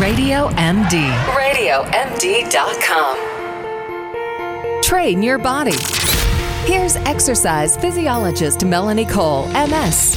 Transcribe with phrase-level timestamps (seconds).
[0.00, 1.10] Radio MD.
[1.34, 3.18] RadioMD.com.
[4.80, 5.74] Train your body.
[6.66, 10.14] Here's exercise physiologist Melanie Cole, MS.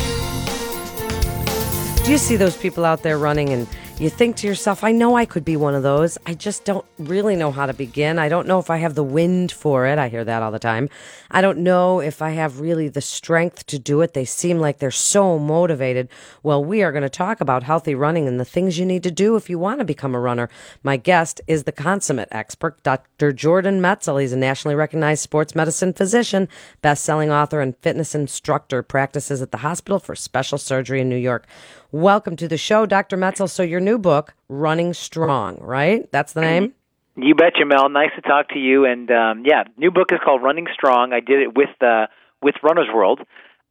[2.06, 3.68] Do you see those people out there running and
[4.02, 6.18] you think to yourself, I know I could be one of those.
[6.26, 8.18] I just don't really know how to begin.
[8.18, 10.00] I don't know if I have the wind for it.
[10.00, 10.90] I hear that all the time.
[11.30, 14.16] I don't know if I have really the strength to do it.
[14.16, 16.10] They seem like they're so motivated.
[16.42, 19.12] Well, we are going to talk about healthy running and the things you need to
[19.12, 20.50] do if you want to become a runner.
[20.82, 23.32] My guest is the consummate expert, Dr.
[23.32, 24.20] Jordan Metzl.
[24.20, 26.50] He's a nationally recognized sports medicine physician,
[26.82, 28.82] best-selling author, and fitness instructor.
[28.82, 31.46] Practices at the Hospital for Special Surgery in New York.
[31.94, 33.18] Welcome to the show, Dr.
[33.18, 33.50] Metzl.
[33.50, 36.12] So, your new book, Running Strong, right?
[36.12, 36.74] That's the name?
[37.16, 37.90] You betcha, Mel.
[37.90, 38.86] Nice to talk to you.
[38.86, 41.14] And um, yeah, new book is called Running Strong.
[41.14, 42.08] I did it with uh,
[42.42, 43.20] with Runner's World,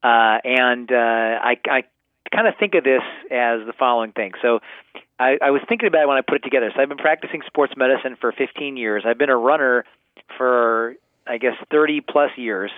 [0.03, 1.83] uh, and uh, I, I
[2.35, 4.33] kind of think of this as the following thing.
[4.41, 4.61] So,
[5.19, 6.71] I, I was thinking about it when I put it together.
[6.75, 9.05] So, I've been practicing sports medicine for 15 years.
[9.07, 9.85] I've been a runner
[10.37, 10.95] for
[11.27, 12.71] I guess 30 plus years.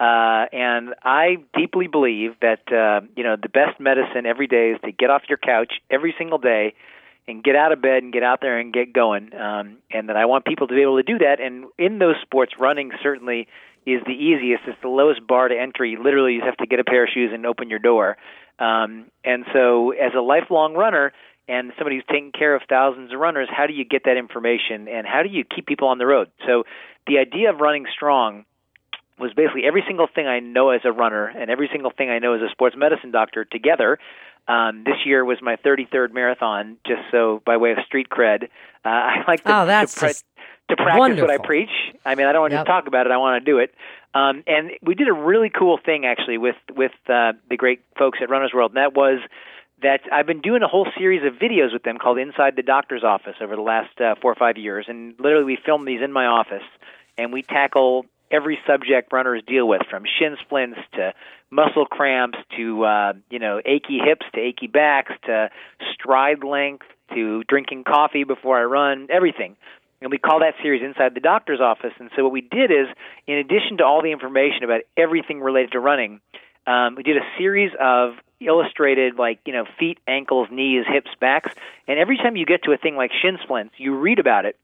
[0.00, 4.80] Uh, and I deeply believe that uh, you know the best medicine every day is
[4.84, 6.74] to get off your couch every single day
[7.26, 9.34] and get out of bed and get out there and get going.
[9.34, 11.40] Um, and that I want people to be able to do that.
[11.40, 13.48] And in those sports, running certainly
[13.86, 14.64] is the easiest.
[14.66, 15.96] It's the lowest bar to entry.
[16.02, 18.16] Literally, you have to get a pair of shoes and open your door.
[18.58, 21.12] Um, and so, as a lifelong runner
[21.48, 24.88] and somebody who's taking care of thousands of runners, how do you get that information
[24.88, 26.28] and how do you keep people on the road?
[26.46, 26.64] So,
[27.06, 28.44] the idea of running strong
[29.18, 32.18] was basically every single thing I know as a runner and every single thing I
[32.18, 33.98] know as a sports medicine doctor together.
[34.46, 38.44] Um, this year was my 33rd marathon, just so by way of street cred.
[38.44, 38.48] Uh,
[38.88, 40.12] I like to, oh, that's to, pre-
[40.70, 41.26] to practice wonderful.
[41.28, 41.70] what I preach.
[42.06, 42.64] I mean, I don't want Yep.
[42.64, 43.12] to talk about it.
[43.12, 43.74] I want to do it.
[44.14, 48.20] Um, and we did a really cool thing actually with with uh, the great folks
[48.22, 49.20] at Runners World, and that was
[49.82, 53.04] that I've been doing a whole series of videos with them called Inside the Doctor's
[53.04, 56.10] Office over the last uh, four or five years, and literally we film these in
[56.10, 56.64] my office,
[57.18, 61.14] and we tackle every subject runners deal with, from shin splints to
[61.50, 65.50] muscle cramps to uh, you know achy hips to achy backs to
[65.94, 69.56] stride length to drinking coffee before I run, everything.
[70.00, 71.92] And we call that series Inside the Doctor's Office.
[71.98, 72.86] And so what we did is,
[73.26, 76.20] in addition to all the information about everything related to running,
[76.68, 81.52] um, we did a series of illustrated like you know feet, ankles, knees, hips, backs,
[81.88, 84.56] and every time you get to a thing like shin splints, you read about it,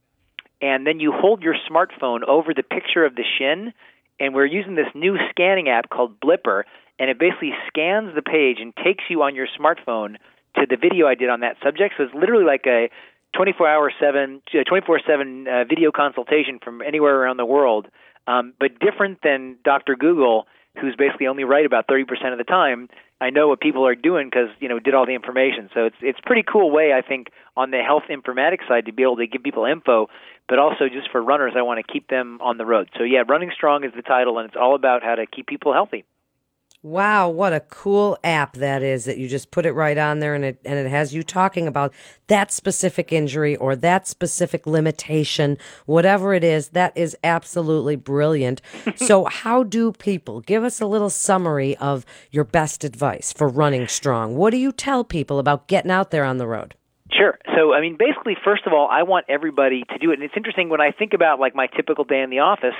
[0.64, 3.74] and then you hold your smartphone over the picture of the shin,
[4.18, 6.62] and we're using this new scanning app called Blippar,
[6.98, 10.16] and it basically scans the page and takes you on your smartphone
[10.56, 11.96] to the video I did on that subject.
[11.98, 12.88] So it's literally like a
[13.36, 17.88] 24 hour 7 24 7 uh, video consultation from anywhere around the world.
[18.26, 20.46] Um, but different than dr google
[20.80, 22.88] who's basically only right about 30% of the time
[23.20, 25.68] i know what people are doing because you know did all the information.
[25.74, 29.02] So it's it's pretty cool way i think on the health informatics side to be
[29.02, 30.08] able to give people info
[30.48, 33.22] but also just for runners i want to keep them on the road so yeah
[33.28, 36.04] running strong is the title and it's all about how to keep people healthy
[36.84, 40.34] Wow, what a cool app that is that you just put it right on there
[40.34, 41.94] and it and it has you talking about
[42.26, 45.56] that specific injury or that specific limitation,
[45.86, 48.60] whatever it is, that is absolutely brilliant.
[48.96, 53.88] so how do people give us a little summary of your best advice for running
[53.88, 54.36] strong?
[54.36, 56.74] What do you tell people about getting out there on the road?
[57.12, 57.38] Sure.
[57.54, 60.14] So, I mean, basically, first of all, I want everybody to do it.
[60.14, 62.74] And it's interesting when I think about like my typical day in the office.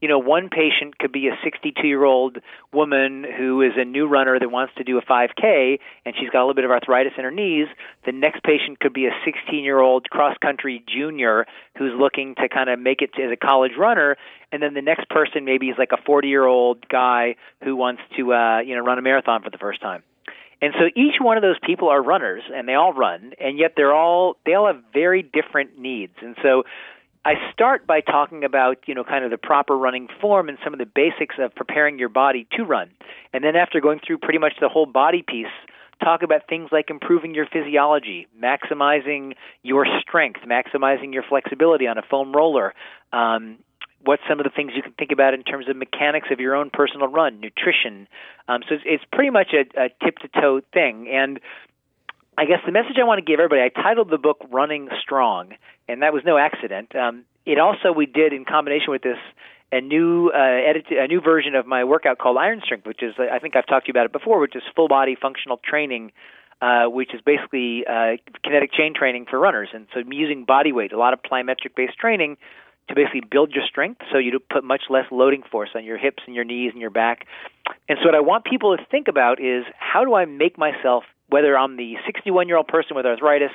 [0.00, 2.38] You know, one patient could be a 62-year-old
[2.72, 6.40] woman who is a new runner that wants to do a 5K, and she's got
[6.40, 7.68] a little bit of arthritis in her knees.
[8.04, 11.46] The next patient could be a 16-year-old cross-country junior
[11.78, 14.16] who's looking to kind of make it as a college runner,
[14.52, 18.58] and then the next person maybe is like a 40-year-old guy who wants to, uh,
[18.58, 20.02] you know, run a marathon for the first time.
[20.64, 23.74] And so each one of those people are runners and they all run and yet
[23.76, 26.14] they're all they all have very different needs.
[26.22, 26.62] And so
[27.22, 30.72] I start by talking about, you know, kind of the proper running form and some
[30.72, 32.88] of the basics of preparing your body to run.
[33.34, 35.52] And then after going through pretty much the whole body piece,
[36.02, 42.02] talk about things like improving your physiology, maximizing your strength, maximizing your flexibility on a
[42.10, 42.72] foam roller,
[43.12, 43.58] um,
[44.04, 46.54] what's some of the things you can think about in terms of mechanics of your
[46.54, 48.08] own personal run, nutrition.
[48.48, 51.08] Um, so it's, it's pretty much a, a tip to toe thing.
[51.12, 51.40] And
[52.36, 55.54] I guess the message I want to give everybody, I titled the book Running Strong,
[55.88, 56.94] and that was no accident.
[56.94, 59.18] Um, it also, we did in combination with this,
[59.72, 63.14] a new uh, edit, a new version of my workout called Iron Strength, which is
[63.18, 66.12] I think I've talked to you about it before, which is full body functional training,
[66.62, 69.68] uh, which is basically uh, kinetic chain training for runners.
[69.72, 72.36] And so I'm using body weight, a lot of plyometric based training
[72.88, 76.22] to basically build your strength so you put much less loading force on your hips
[76.26, 77.26] and your knees and your back.
[77.88, 81.04] And so what I want people to think about is how do I make myself
[81.28, 83.50] whether I'm the 61 year old person with arthritis,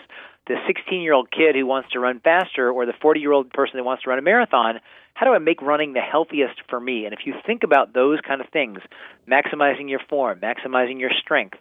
[0.47, 3.51] the 16 year old kid who wants to run faster, or the 40 year old
[3.51, 4.79] person that wants to run a marathon,
[5.13, 7.05] how do I make running the healthiest for me?
[7.05, 8.79] And if you think about those kind of things,
[9.29, 11.57] maximizing your form, maximizing your strength,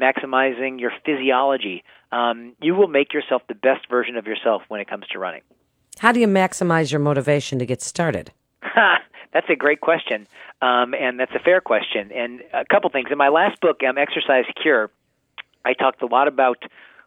[0.00, 4.88] maximizing your physiology, um, you will make yourself the best version of yourself when it
[4.88, 5.42] comes to running.
[5.98, 8.32] How do you maximize your motivation to get started?
[9.32, 10.26] that's a great question,
[10.60, 12.10] um, and that's a fair question.
[12.12, 13.08] And a couple things.
[13.10, 14.90] In my last book, um, Exercise Cure,
[15.64, 16.64] I talked a lot about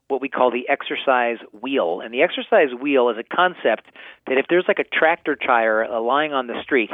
[0.08, 2.02] what we call the exercise wheel.
[2.04, 3.86] And the exercise wheel is a concept
[4.28, 6.92] that if there's like a tractor tire uh, lying on the street,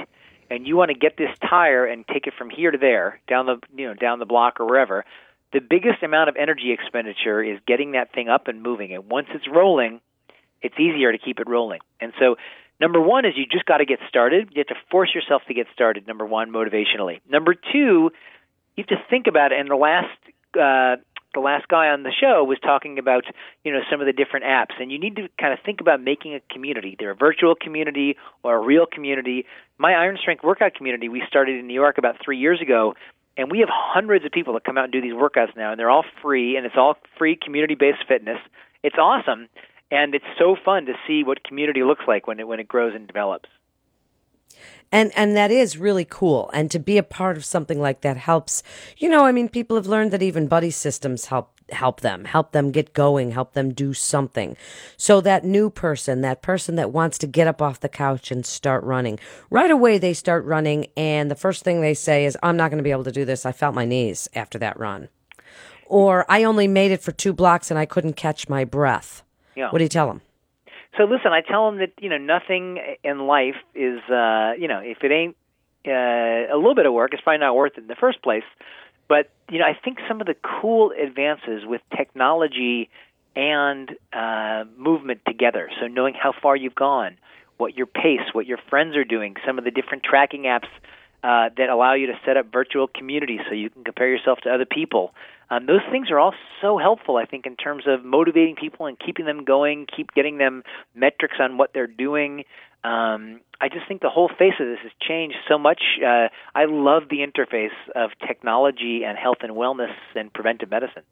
[0.50, 3.46] and you want to get this tire and take it from here to there, down
[3.46, 5.06] the you know down the block or wherever,
[5.54, 8.94] the biggest amount of energy expenditure is getting that thing up and moving.
[8.94, 10.02] And once it's rolling,
[10.62, 11.80] it's easier to keep it rolling.
[12.00, 12.36] And so,
[12.80, 14.50] number one is you just got to get started.
[14.52, 16.08] You have to force yourself to get started.
[16.08, 17.22] Number one, motivationally.
[17.30, 18.12] Number two,
[18.76, 19.60] you have to think about it.
[19.60, 20.10] And the last
[20.60, 21.02] uh,
[21.34, 23.24] the last guy on the show was talking about
[23.64, 26.02] you know some of the different apps and you need to kind of think about
[26.02, 29.46] making a community either a virtual community or a real community
[29.78, 32.96] my iron strength workout community we started in new york about three years ago
[33.38, 35.80] and we have hundreds of people that come out and do these workouts now and
[35.80, 38.40] they're all free and it's all free community based fitness
[38.84, 39.48] it's awesome
[39.92, 42.96] and it's so fun to see what community looks like when it when it grows
[42.96, 43.50] and develops.
[44.92, 46.50] And and that is really cool.
[46.54, 48.64] And to be a part of something like that helps
[48.98, 52.52] you know i mean people have learned that even buddy systems help help them help
[52.52, 54.56] them get going help them do something.
[54.98, 58.46] So that new person that person that wants to get up off the couch and
[58.46, 62.58] start running right away they start running and the first thing they say is i'm
[62.58, 63.46] not going to be able to do this.
[63.46, 65.10] I felt my knees after that run.
[65.86, 69.24] Or i only made it for two blocks and i couldn't catch my breath
[69.56, 69.70] yeah.
[69.72, 70.22] what do you tell them
[70.98, 74.80] so listen, I tell them that you know nothing in life is uh, you know
[74.80, 75.38] if it ain't
[75.88, 78.44] uh, a little bit of work, it's probably not worth it in the first place.
[79.08, 82.90] But you know, I think some of the cool advances with technology
[83.36, 85.70] and uh, movement together.
[85.80, 87.18] So knowing how far you've gone,
[87.58, 90.68] what your pace, what your friends are doing, some of the different tracking apps
[91.24, 94.50] uh, that allow you to set up virtual communities so you can compare yourself to
[94.50, 95.14] other people.
[95.50, 98.98] Um, those things are all so helpful, I think, in terms of motivating people and
[98.98, 100.64] keeping them going, keep getting them
[100.96, 102.46] metrics on what they're doing.
[102.84, 105.82] Um, I just think the whole face of this has changed so much.
[106.04, 111.04] Uh, I love the interface of technology and health and wellness and preventive medicine.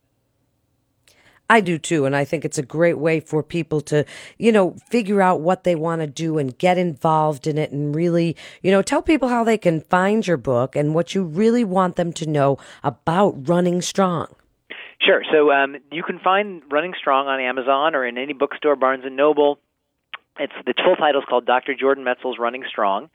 [1.49, 2.05] I do too.
[2.05, 4.05] And I think it's a great way for people to,
[4.37, 7.95] you know, figure out what they want to do and get involved in it and
[7.95, 11.63] really, you know, tell people how they can find your book and what you really
[11.63, 14.27] want them to know about running strong.
[15.01, 15.23] Sure.
[15.31, 19.15] So um, you can find Running Strong on Amazon or in any bookstore, Barnes and
[19.15, 19.59] Noble.
[20.37, 21.73] It's the full title is called Dr.
[21.73, 23.09] Jordan Metzl's Running Strong,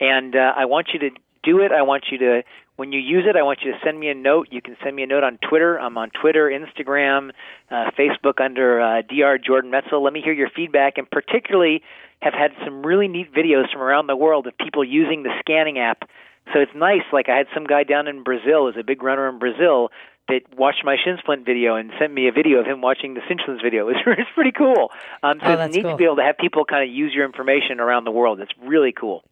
[0.00, 1.10] and uh, I want you to
[1.42, 1.72] do it.
[1.72, 2.42] I want you to
[2.76, 4.48] when you use it, I want you to send me a note.
[4.50, 5.78] You can send me a note on Twitter.
[5.78, 7.30] I'm on Twitter, Instagram,
[7.70, 9.38] uh, Facebook under uh, Dr.
[9.38, 10.02] Jordan Metzl.
[10.02, 11.82] Let me hear your feedback, and particularly
[12.20, 15.78] have had some really neat videos from around the world of people using the scanning
[15.78, 16.08] app.
[16.52, 17.02] So it's nice.
[17.12, 19.90] Like I had some guy down in Brazil, is a big runner in Brazil,
[20.28, 23.20] that watched my shin splint video and sent me a video of him watching the
[23.26, 23.88] shin splints video.
[23.96, 24.90] It's, it's pretty cool.
[25.22, 25.92] Um, so oh, it's neat cool.
[25.92, 28.40] to be able to have people kind of use your information around the world.
[28.40, 29.24] It's really cool.